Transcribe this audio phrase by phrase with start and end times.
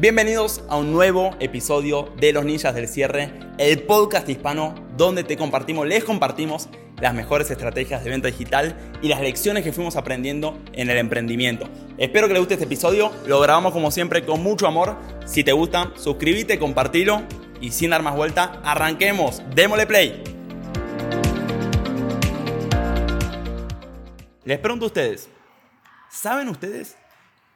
[0.00, 5.36] Bienvenidos a un nuevo episodio de Los Ninjas del Cierre, el podcast hispano donde te
[5.36, 6.68] compartimos, les compartimos
[7.00, 11.68] las mejores estrategias de venta digital y las lecciones que fuimos aprendiendo en el emprendimiento.
[11.96, 14.96] Espero que les guste este episodio, lo grabamos como siempre con mucho amor.
[15.26, 17.22] Si te gusta, suscríbete, compartilo
[17.60, 20.22] y sin dar más vuelta, arranquemos, démosle play.
[24.44, 25.28] Les pregunto a ustedes,
[26.08, 26.96] ¿saben ustedes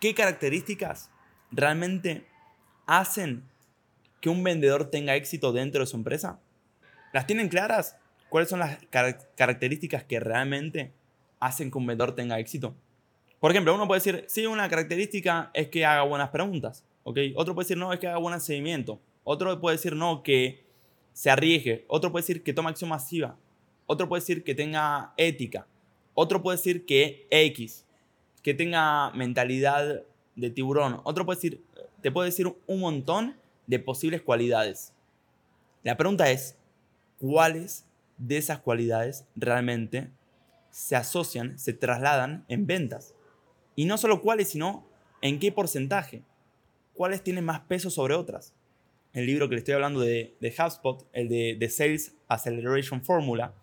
[0.01, 1.09] qué características
[1.53, 2.32] realmente
[2.87, 3.45] hacen
[4.21, 6.41] que un vendedor tenga éxito dentro de su empresa?
[7.13, 7.97] ¿Las tienen claras?
[8.29, 8.79] ¿Cuáles son las
[9.37, 10.93] características que realmente
[11.41, 12.75] hacen que un vendedor tenga éxito?
[13.41, 17.19] Por ejemplo, uno puede decir, sí, una característica es que haga buenas preguntas, ¿ok?
[17.35, 19.01] Otro puede decir, no, es que haga buen seguimiento.
[19.25, 20.65] Otro puede decir, no, que
[21.13, 21.85] se arriesgue.
[21.89, 23.37] Otro puede decir que tome acción masiva.
[23.87, 25.67] Otro puede decir que tenga ética.
[26.15, 27.85] Otro puede decir que X,
[28.43, 30.03] que tenga mentalidad
[30.37, 31.01] de tiburón.
[31.05, 31.63] Otro puede decir
[32.03, 34.93] te puedo decir un montón de posibles cualidades.
[35.85, 36.57] La pregunta es,
[37.19, 37.87] ¿cuáles
[38.19, 40.11] de esas cualidades realmente
[40.71, 43.15] se asocian, se trasladan en ventas?
[43.77, 44.85] Y no solo cuáles, sino
[45.23, 46.23] en qué porcentaje.
[46.95, 48.53] ¿Cuáles tienen más peso sobre otras?
[49.13, 53.55] El libro que le estoy hablando de, de HubSpot, el de, de Sales Acceleration Formula,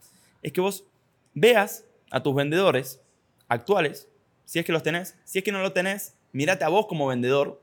[0.41, 0.85] es que vos
[1.33, 3.01] veas a tus vendedores
[3.47, 4.07] actuales,
[4.45, 7.08] si es que los tenés, si es que no los tenés, mírate a vos como
[7.08, 7.61] vendedor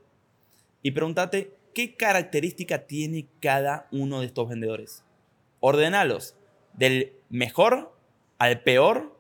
[0.83, 5.05] y pregúntate qué característica tiene cada uno de estos vendedores.
[5.61, 6.36] Ordenalos
[6.72, 7.94] del mejor
[8.39, 9.19] al peor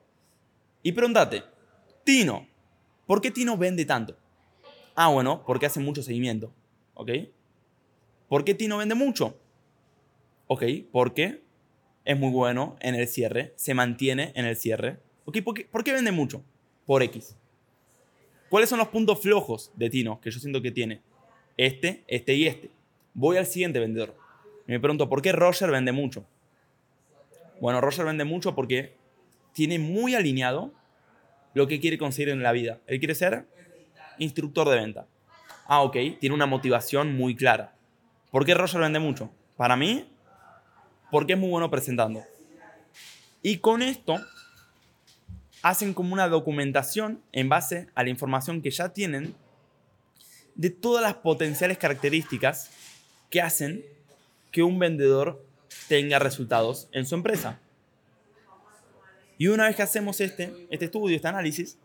[0.82, 1.42] y pregúntate,
[2.04, 2.46] Tino,
[3.06, 4.16] ¿por qué Tino vende tanto?
[4.94, 6.52] Ah, bueno, porque hace mucho seguimiento.
[6.94, 7.10] ¿Ok?
[8.28, 9.36] ¿Por qué Tino vende mucho?
[10.46, 11.42] Ok, porque
[12.04, 15.00] es muy bueno en el cierre, se mantiene en el cierre.
[15.24, 16.44] Ok, ¿por qué, ¿por qué vende mucho?
[16.86, 17.36] Por X.
[18.48, 21.02] ¿Cuáles son los puntos flojos de Tino que yo siento que tiene?
[21.56, 22.70] este, este y este.
[23.14, 24.14] Voy al siguiente vendedor.
[24.66, 26.26] Y me pregunto, ¿por qué Roger vende mucho?
[27.60, 28.94] Bueno, Roger vende mucho porque
[29.52, 30.72] tiene muy alineado
[31.54, 32.80] lo que quiere conseguir en la vida.
[32.86, 33.46] Él quiere ser
[34.18, 35.06] instructor de venta.
[35.66, 37.74] Ah, ok, tiene una motivación muy clara.
[38.30, 39.30] ¿Por qué Roger vende mucho?
[39.56, 40.06] Para mí,
[41.10, 42.22] porque es muy bueno presentando.
[43.42, 44.18] Y con esto
[45.68, 49.34] hacen como una documentación en base a la información que ya tienen
[50.54, 52.70] de todas las potenciales características
[53.30, 53.84] que hacen
[54.52, 55.44] que un vendedor
[55.88, 57.58] tenga resultados en su empresa.
[59.38, 61.76] Y una vez que hacemos este, este estudio, este análisis,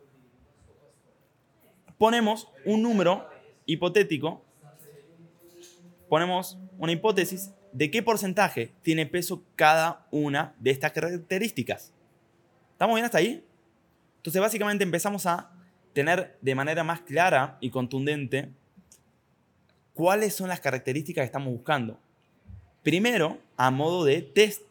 [1.98, 3.28] ponemos un número
[3.66, 4.46] hipotético,
[6.08, 11.92] ponemos una hipótesis de qué porcentaje tiene peso cada una de estas características.
[12.74, 13.44] ¿Estamos bien hasta ahí?
[14.22, 15.50] Entonces básicamente empezamos a
[15.94, 18.52] tener de manera más clara y contundente
[19.96, 22.00] cuáles son las características que estamos buscando.
[22.84, 24.62] Primero, a modo de test,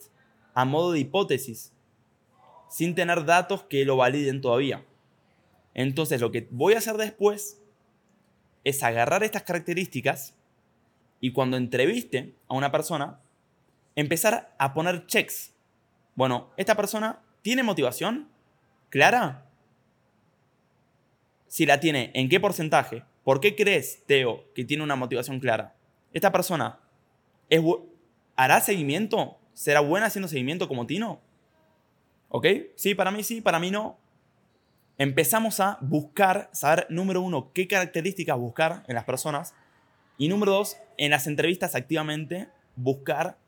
[0.55, 1.73] a modo de hipótesis,
[2.69, 4.85] sin tener datos que lo validen todavía.
[5.75, 7.61] Entonces, lo que voy a hacer después
[8.63, 10.35] es agarrar estas características
[11.21, 13.19] y cuando entreviste a una persona,
[13.97, 15.53] empezar a poner checks.
[16.15, 18.29] Bueno, esta persona tiene motivación
[18.91, 19.47] clara.
[21.47, 23.05] Si la tiene, ¿en qué porcentaje?
[23.25, 25.75] ¿Por qué crees, Teo, que tiene una motivación clara?
[26.13, 26.81] ¿Esta persona
[28.37, 29.39] hará seguimiento?
[29.55, 31.21] ¿Será buena haciendo seguimiento como Tino?
[32.29, 32.47] ¿Ok?
[32.77, 33.99] Sí, para mí sí, para mí no.
[34.99, 39.55] Empezamos a buscar, saber, número uno, qué características buscar en las personas.
[40.19, 43.39] Y número dos, en las entrevistas activamente buscar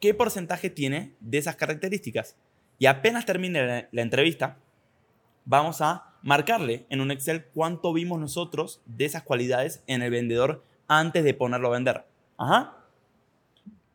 [0.00, 2.36] qué porcentaje tiene de esas características.
[2.82, 4.56] Y apenas termine la entrevista,
[5.44, 10.64] vamos a marcarle en un Excel cuánto vimos nosotros de esas cualidades en el vendedor
[10.88, 12.04] antes de ponerlo a vender.
[12.36, 12.76] Ajá.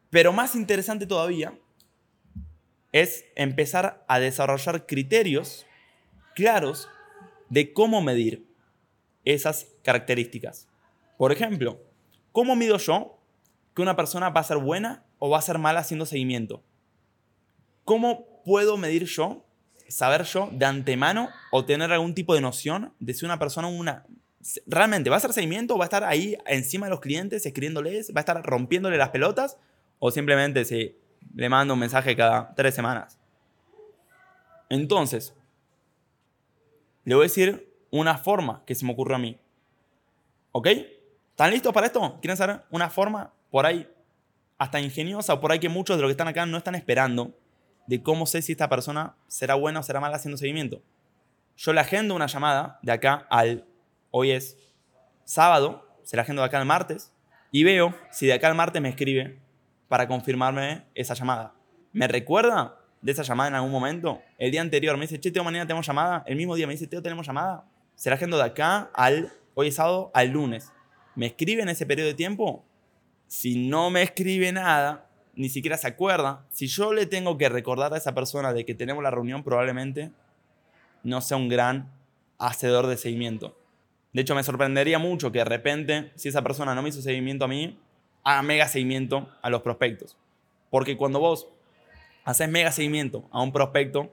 [0.09, 1.53] Pero más interesante todavía
[2.93, 5.65] es empezar a desarrollar criterios
[6.33, 6.87] claros
[7.49, 8.47] de cómo medir
[9.25, 10.69] esas características.
[11.17, 11.81] Por ejemplo,
[12.31, 13.19] ¿cómo mido yo
[13.75, 16.63] que una persona va a ser buena o va a ser mala haciendo seguimiento?
[17.83, 19.43] ¿Cómo puedo medir yo
[19.89, 24.05] saber yo de antemano o tener algún tipo de noción de si una persona una,
[24.65, 28.19] realmente va a hacer seguimiento, va a estar ahí encima de los clientes escribiéndoles, va
[28.19, 29.57] a estar rompiéndole las pelotas
[29.99, 30.95] o simplemente se
[31.35, 33.19] le manda un mensaje cada tres semanas.
[34.69, 35.33] Entonces,
[37.03, 39.37] le voy a decir una forma que se me ocurrió a mí.
[40.53, 40.67] ¿Ok?
[41.31, 42.17] ¿Están listos para esto?
[42.21, 43.89] ¿Quieren saber una forma por ahí
[44.57, 47.33] hasta ingeniosa o por ahí que muchos de los que están acá no están esperando?
[47.87, 50.81] De cómo sé si esta persona será buena o será mala haciendo seguimiento.
[51.55, 53.65] Yo le agendo una llamada de acá al,
[54.11, 54.57] hoy es
[55.23, 57.11] sábado, se la agendo de acá al martes
[57.51, 59.39] y veo si de acá al martes me escribe
[59.87, 61.53] para confirmarme esa llamada.
[61.93, 64.21] ¿Me recuerda de esa llamada en algún momento?
[64.37, 66.23] El día anterior me dice, che, Teo, mañana tenemos llamada.
[66.27, 67.65] El mismo día me dice, Teo, tenemos llamada.
[67.95, 70.71] Se la agendo de acá al, hoy es sábado, al lunes.
[71.15, 72.65] ¿Me escribe en ese periodo de tiempo?
[73.27, 75.06] Si no me escribe nada,
[75.37, 78.73] ni siquiera se acuerda, si yo le tengo que recordar a esa persona de que
[78.73, 80.11] tenemos la reunión, probablemente
[81.03, 81.91] no sea un gran
[82.39, 83.55] hacedor de seguimiento.
[84.13, 87.45] De hecho, me sorprendería mucho que de repente, si esa persona no me hizo seguimiento
[87.45, 87.79] a mí,
[88.23, 90.17] haga mega seguimiento a los prospectos.
[90.71, 91.47] Porque cuando vos
[92.25, 94.11] haces mega seguimiento a un prospecto,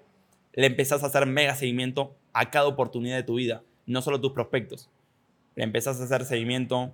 [0.52, 4.20] le empezás a hacer mega seguimiento a cada oportunidad de tu vida, no solo a
[4.20, 4.90] tus prospectos.
[5.54, 6.92] Le empezás a hacer seguimiento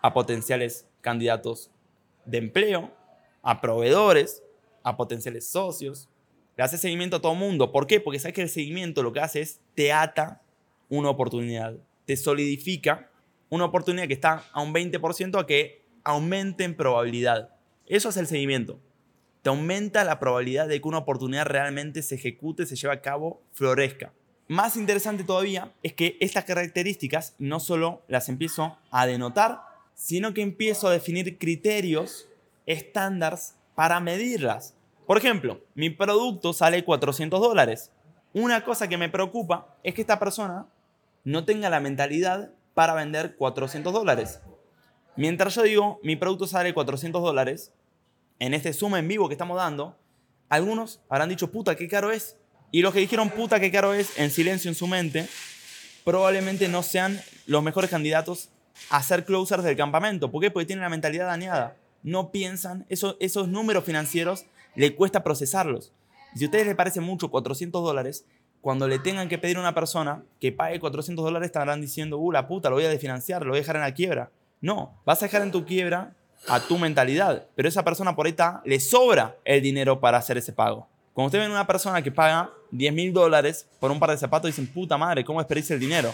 [0.00, 1.70] a potenciales candidatos
[2.24, 2.92] de empleo,
[3.44, 4.42] a proveedores,
[4.82, 6.08] a potenciales socios.
[6.56, 7.70] Le haces seguimiento a todo mundo.
[7.70, 8.00] ¿Por qué?
[8.00, 10.42] Porque sabes que el seguimiento lo que hace es te ata
[10.88, 13.10] una oportunidad, te solidifica
[13.48, 17.50] una oportunidad que está a un 20% a que aumente en probabilidad.
[17.86, 18.80] Eso es el seguimiento.
[19.42, 23.42] Te aumenta la probabilidad de que una oportunidad realmente se ejecute, se lleve a cabo,
[23.52, 24.12] florezca.
[24.48, 29.60] Más interesante todavía es que estas características no solo las empiezo a denotar,
[29.94, 32.28] sino que empiezo a definir criterios,
[32.66, 34.74] estándares para medirlas.
[35.06, 37.90] Por ejemplo, mi producto sale 400 dólares.
[38.32, 40.66] Una cosa que me preocupa es que esta persona
[41.24, 44.40] no tenga la mentalidad para vender 400 dólares.
[45.16, 47.72] Mientras yo digo, mi producto sale 400 dólares,
[48.40, 49.96] en este suma en vivo que estamos dando,
[50.48, 52.36] algunos habrán dicho, puta, qué caro es.
[52.72, 55.28] Y los que dijeron, puta, qué caro es, en silencio en su mente,
[56.04, 58.50] probablemente no sean los mejores candidatos
[58.90, 60.30] a ser closers del campamento.
[60.30, 60.50] ¿Por qué?
[60.50, 61.76] Porque tienen la mentalidad dañada.
[62.04, 64.46] No piensan, esos, esos números financieros
[64.76, 65.92] le cuesta procesarlos.
[66.36, 68.26] Si a ustedes les parece mucho 400 dólares,
[68.60, 72.30] cuando le tengan que pedir a una persona que pague 400 dólares, estarán diciendo, uh,
[72.30, 74.30] la puta, lo voy a desfinanciar, lo voy a dejar en la quiebra.
[74.60, 76.14] No, vas a dejar en tu quiebra
[76.48, 80.36] a tu mentalidad, pero esa persona por ahí está, le sobra el dinero para hacer
[80.38, 80.86] ese pago.
[81.14, 84.48] Cuando usted ven una persona que paga 10 mil dólares por un par de zapatos,
[84.48, 86.12] dicen, puta madre, ¿cómo desperdicia el dinero?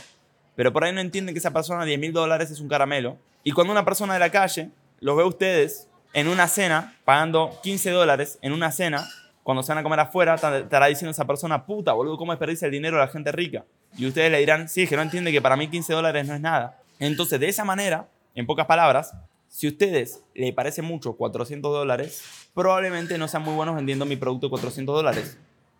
[0.56, 3.16] Pero por ahí no entienden que esa persona 10 mil dólares es un caramelo.
[3.42, 4.70] Y cuando una persona de la calle
[5.00, 9.08] los ve a ustedes en una cena, pagando 15 dólares en una cena,
[9.42, 12.72] cuando se van a comer afuera, estará diciendo esa persona, puta, boludo, ¿cómo desperdicia el
[12.72, 13.64] dinero a la gente rica?
[13.96, 16.34] Y ustedes le dirán, sí, es que no entiende que para mí 15 dólares no
[16.34, 16.78] es nada.
[16.98, 19.14] Entonces, de esa manera, en pocas palabras,
[19.48, 22.22] si a ustedes le parece mucho 400 dólares,
[22.54, 25.38] probablemente no sean muy buenos vendiendo mi producto de 400 dólares,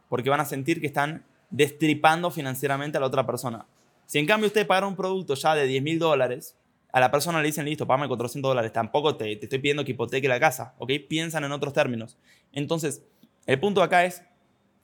[0.08, 3.66] porque van a sentir que están destripando financieramente a la otra persona.
[4.06, 6.56] Si en cambio ustedes pagan un producto ya de 10 mil dólares,
[6.92, 9.92] a la persona le dicen, listo, págame 400 dólares, tampoco te, te estoy pidiendo que
[9.92, 10.92] hipoteque la casa, ¿ok?
[11.08, 12.18] Piensan en otros términos.
[12.52, 13.04] Entonces,
[13.46, 14.22] el punto acá es,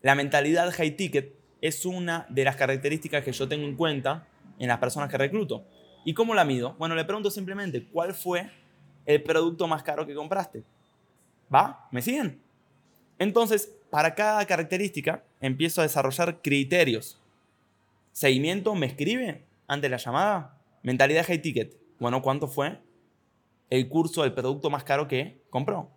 [0.03, 4.27] la mentalidad high ticket es una de las características que yo tengo en cuenta
[4.59, 5.67] en las personas que recluto.
[6.05, 6.75] ¿Y cómo la mido?
[6.79, 8.51] Bueno, le pregunto simplemente, ¿cuál fue
[9.05, 10.63] el producto más caro que compraste?
[11.53, 11.89] ¿Va?
[11.91, 12.41] ¿Me siguen?
[13.19, 17.21] Entonces, para cada característica, empiezo a desarrollar criterios.
[18.13, 20.59] Seguimiento, ¿me escribe ante la llamada?
[20.83, 21.86] Mentalidad high ticket.
[21.99, 22.81] Bueno, ¿cuánto fue
[23.71, 25.91] el curso del producto más caro que compró?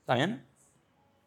[0.00, 0.46] ¿Está bien?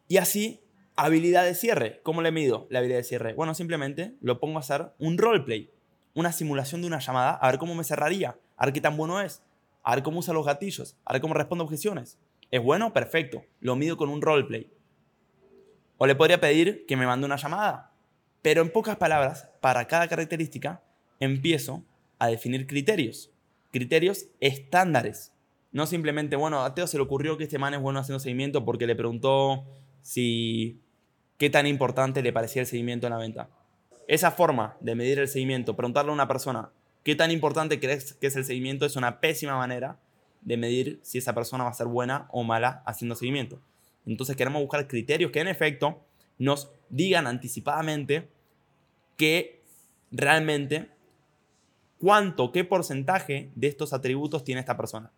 [0.08, 0.64] Y así
[0.96, 2.00] Habilidad de cierre.
[2.04, 3.34] ¿Cómo le mido la habilidad de cierre?
[3.34, 5.68] Bueno, simplemente lo pongo a hacer un roleplay,
[6.14, 9.20] una simulación de una llamada, a ver cómo me cerraría, a ver qué tan bueno
[9.20, 9.42] es,
[9.82, 12.16] a ver cómo usa los gatillos, a ver cómo responde objeciones.
[12.52, 12.92] ¿Es bueno?
[12.92, 13.44] Perfecto.
[13.58, 14.70] Lo mido con un roleplay.
[15.98, 17.92] O le podría pedir que me mande una llamada.
[18.40, 20.80] Pero en pocas palabras, para cada característica,
[21.18, 21.82] empiezo
[22.20, 23.32] a definir criterios.
[23.74, 25.32] Criterios estándares.
[25.72, 28.64] No simplemente, bueno, a Teo se le ocurrió que este man es bueno haciendo seguimiento
[28.64, 29.64] porque le preguntó
[30.00, 30.80] si
[31.38, 33.50] qué tan importante le parecía el seguimiento en la venta.
[34.06, 36.70] Esa forma de medir el seguimiento, preguntarle a una persona
[37.02, 39.98] qué tan importante crees que es el seguimiento, es una pésima manera
[40.42, 43.60] de medir si esa persona va a ser buena o mala haciendo seguimiento.
[44.06, 46.00] Entonces queremos buscar criterios que en efecto
[46.38, 48.28] nos digan anticipadamente
[49.16, 49.64] que
[50.12, 50.90] realmente
[51.98, 55.10] cuánto, qué porcentaje de estos atributos tiene esta persona.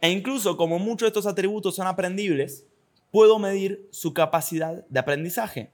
[0.00, 2.66] E incluso como muchos de estos atributos son aprendibles,
[3.10, 5.72] puedo medir su capacidad de aprendizaje.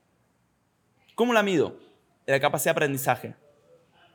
[1.14, 1.76] ¿Cómo la mido?
[2.26, 3.34] La capacidad de aprendizaje.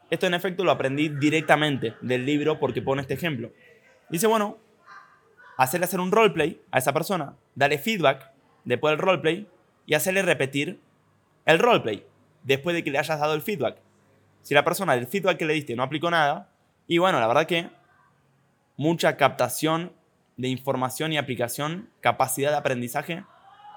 [0.10, 3.52] Esto en efecto lo aprendí directamente del libro porque pone este ejemplo.
[4.10, 4.58] Dice, bueno,
[5.58, 8.32] hacerle hacer un roleplay a esa persona, darle feedback
[8.64, 9.48] después del roleplay
[9.86, 10.80] y hacerle repetir
[11.46, 12.06] el roleplay
[12.44, 13.82] después de que le hayas dado el feedback.
[14.48, 16.50] Si la persona del feedback que le diste no aplicó nada,
[16.88, 17.70] y bueno, la verdad que
[18.78, 19.92] mucha captación
[20.38, 23.26] de información y aplicación, capacidad de aprendizaje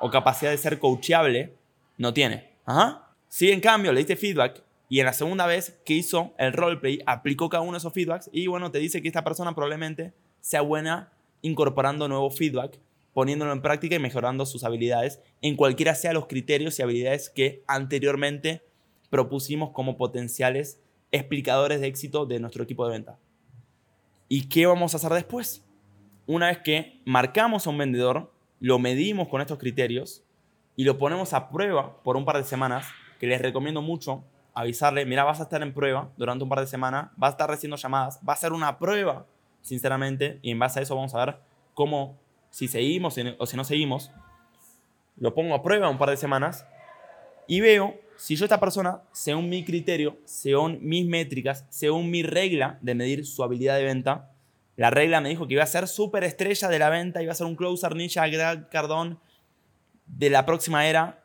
[0.00, 1.57] o capacidad de ser coachable,
[1.99, 2.53] no tiene.
[2.67, 3.09] Ajá.
[3.27, 7.00] Si en cambio le diste feedback Y en la segunda vez que hizo el roleplay,
[7.05, 10.61] aplicó cada uno de esos feedbacks y bueno, te dice que esta persona probablemente sea
[10.61, 11.12] buena
[11.43, 12.79] incorporando nuevo feedback,
[13.12, 17.65] poniéndolo en práctica y mejorando sus habilidades en cualquiera sea los criterios y habilidades que
[17.67, 18.62] anteriormente
[19.11, 20.81] propusimos como potenciales
[21.12, 23.19] explicadores de éxito de nuestro equipo de venta.
[24.29, 25.67] ¿Y qué vamos a hacer después?
[26.26, 30.23] Una vez que marcamos a un vendedor, lo medimos con estos criterios
[30.76, 32.87] y lo ponemos a prueba por un par de semanas,
[33.19, 34.25] que les recomiendo mucho
[34.55, 37.50] avisarle, mira, vas a estar en prueba durante un par de semanas, vas a estar
[37.50, 39.26] recibiendo llamadas, va a ser una prueba,
[39.62, 41.38] sinceramente, y en base a eso vamos a ver
[41.75, 42.19] cómo,
[42.50, 44.11] si seguimos o si no seguimos,
[45.17, 46.67] lo pongo a prueba un par de semanas
[47.47, 52.79] y veo si yo esta persona, según mi criterio, según mis métricas, según mi regla
[52.83, 54.31] de medir su habilidad de venta,
[54.77, 57.35] la regla me dijo que iba a ser súper estrella de la venta, iba a
[57.35, 59.19] ser un closer ninja Greg Cardón
[60.05, 61.25] de la próxima era,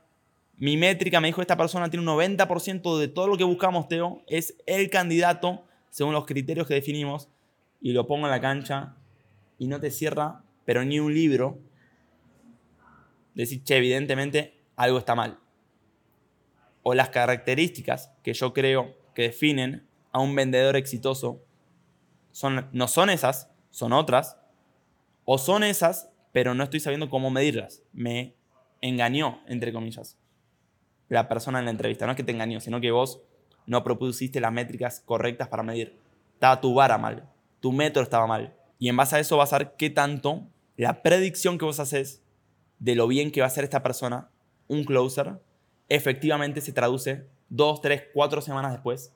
[0.56, 4.24] mi métrica me dijo esta persona tiene un 90% de todo lo que buscamos, Teo,
[4.28, 7.28] es el candidato según los criterios que definimos
[7.82, 8.96] y lo pongo en la cancha
[9.60, 11.60] y no te cierra, pero ni un libro.
[13.34, 15.40] Decir, che, evidentemente algo está mal.
[16.88, 21.44] O las características que yo creo que definen a un vendedor exitoso
[22.32, 24.38] son, no son esas, son otras.
[25.24, 27.82] O son esas, pero no estoy sabiendo cómo medirlas.
[27.92, 28.36] Me
[28.82, 30.18] engañó, entre comillas
[31.10, 32.06] la persona en la entrevista.
[32.06, 33.22] No es que te engañó, sino que vos
[33.66, 35.98] no propusiste las métricas correctas para medir.
[36.34, 38.56] Estaba tu vara mal, tu método estaba mal.
[38.80, 42.22] Y en base a eso vas a ver qué tanto la predicción que vos haces
[42.80, 44.30] de lo bien que va a ser esta persona,
[44.68, 45.40] un closer,
[45.90, 49.14] efectivamente se traduce dos, tres, cuatro semanas después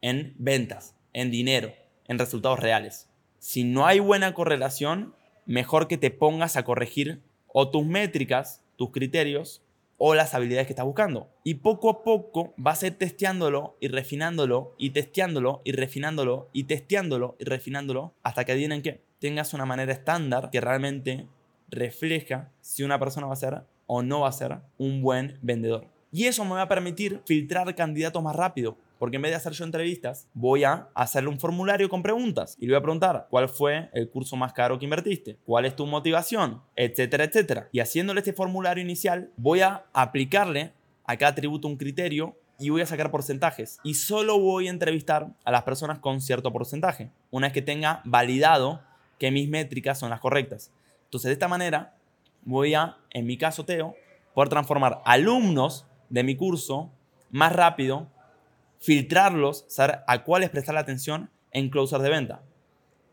[0.00, 1.72] en ventas, en dinero,
[2.08, 3.08] en resultados reales.
[3.38, 5.14] Si no hay buena correlación,
[5.46, 9.62] mejor que te pongas a corregir o tus métricas, tus criterios,
[10.02, 11.28] o las habilidades que estás buscando.
[11.44, 16.64] Y poco a poco vas a ir testeándolo y refinándolo y testeándolo y refinándolo y
[16.64, 21.26] testeándolo y refinándolo hasta que adivinen que tengas una manera estándar que realmente
[21.68, 25.86] refleja si una persona va a ser o no va a ser un buen vendedor.
[26.12, 28.76] Y eso me va a permitir filtrar candidatos más rápido.
[28.98, 32.66] Porque en vez de hacer yo entrevistas, voy a hacerle un formulario con preguntas y
[32.66, 35.86] le voy a preguntar cuál fue el curso más caro que invertiste, cuál es tu
[35.86, 37.68] motivación, etcétera, etcétera.
[37.72, 40.74] Y haciéndole este formulario inicial, voy a aplicarle
[41.06, 43.78] a cada atributo un criterio y voy a sacar porcentajes.
[43.82, 48.02] Y solo voy a entrevistar a las personas con cierto porcentaje, una vez que tenga
[48.04, 48.82] validado
[49.18, 50.70] que mis métricas son las correctas.
[51.04, 51.94] Entonces, de esta manera,
[52.42, 53.94] voy a, en mi caso, Teo,
[54.34, 56.92] poder transformar alumnos de mi curso
[57.30, 58.08] más rápido
[58.80, 62.42] filtrarlos, saber a cuáles prestar la atención en closer de venta.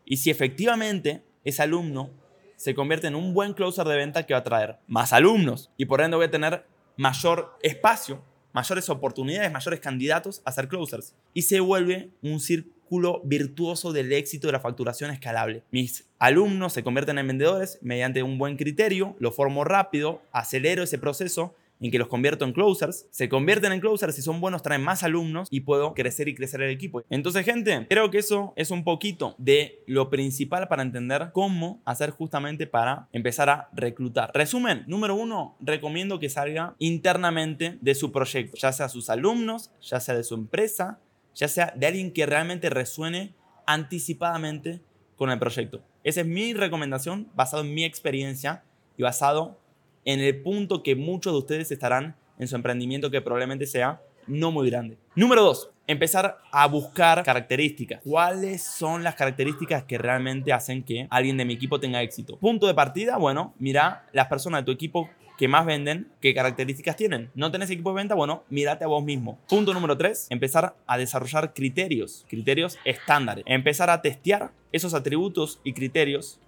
[0.04, 2.10] Y si efectivamente ese alumno
[2.56, 5.84] se convierte en un buen closer de venta que va a traer más alumnos y
[5.84, 6.64] por ende voy a tener
[6.96, 11.14] mayor espacio, mayores oportunidades, mayores candidatos a ser closers.
[11.34, 15.62] Y se vuelve un círculo virtuoso del éxito de la facturación escalable.
[15.70, 20.98] Mis alumnos se convierten en vendedores mediante un buen criterio, lo formo rápido, acelero ese
[20.98, 24.82] proceso en que los convierto en closers, se convierten en closers, si son buenos traen
[24.82, 27.02] más alumnos y puedo crecer y crecer el equipo.
[27.10, 32.10] Entonces, gente, creo que eso es un poquito de lo principal para entender cómo hacer
[32.10, 34.30] justamente para empezar a reclutar.
[34.34, 40.00] Resumen, número uno, recomiendo que salga internamente de su proyecto, ya sea sus alumnos, ya
[40.00, 41.00] sea de su empresa,
[41.34, 43.34] ya sea de alguien que realmente resuene
[43.66, 44.80] anticipadamente
[45.16, 45.82] con el proyecto.
[46.04, 48.64] Esa es mi recomendación basado en mi experiencia
[48.96, 49.60] y basado
[50.08, 54.50] en el punto que muchos de ustedes estarán en su emprendimiento que probablemente sea no
[54.50, 54.96] muy grande.
[55.14, 58.00] Número dos, empezar a buscar características.
[58.02, 62.38] ¿Cuáles son las características que realmente hacen que alguien de mi equipo tenga éxito?
[62.38, 66.96] Punto de partida, bueno, mira las personas de tu equipo que más venden, qué características
[66.96, 67.30] tienen.
[67.34, 68.14] ¿No tenés equipo de venta?
[68.14, 69.38] Bueno, mírate a vos mismo.
[69.46, 73.44] Punto número tres, empezar a desarrollar criterios, criterios estándares.
[73.46, 76.40] Empezar a testear esos atributos y criterios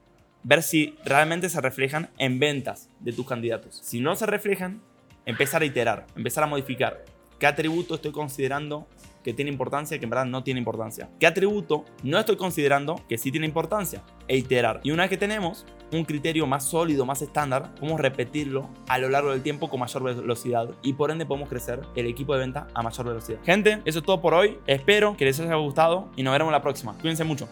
[0.43, 3.81] ver si realmente se reflejan en ventas de tus candidatos.
[3.83, 4.81] Si no se reflejan,
[5.27, 7.05] empezar a iterar, empezar a modificar.
[7.39, 8.87] ¿Qué atributo estoy considerando
[9.25, 11.09] que tiene importancia que en verdad no tiene importancia?
[11.19, 14.03] ¿Qué atributo no estoy considerando que sí tiene importancia?
[14.29, 14.81] E iterar.
[14.83, 19.09] Y una vez que tenemos un criterio más sólido, más estándar, podemos repetirlo a lo
[19.09, 22.69] largo del tiempo con mayor velocidad y por ende podemos crecer el equipo de venta
[22.75, 23.39] a mayor velocidad.
[23.45, 24.59] Gente, eso es todo por hoy.
[24.67, 26.95] Espero que les haya gustado y nos veremos la próxima.
[26.95, 27.49] Cuídense mucho.